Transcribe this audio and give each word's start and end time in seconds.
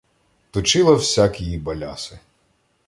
Точила 0.51 0.93
всякії 0.95 1.57
баляси 1.57 2.19